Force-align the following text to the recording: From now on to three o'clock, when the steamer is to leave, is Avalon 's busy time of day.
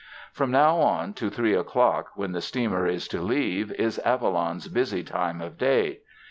From 0.33 0.49
now 0.49 0.77
on 0.77 1.13
to 1.13 1.29
three 1.29 1.53
o'clock, 1.53 2.13
when 2.15 2.31
the 2.31 2.41
steamer 2.41 2.87
is 2.87 3.07
to 3.09 3.21
leave, 3.21 3.71
is 3.73 3.99
Avalon 3.99 4.59
's 4.59 4.67
busy 4.67 5.03
time 5.03 5.41
of 5.41 5.59
day. 5.59 5.99